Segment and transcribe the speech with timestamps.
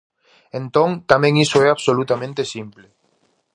[0.59, 2.87] Entón, tamén iso é absolutamente simple.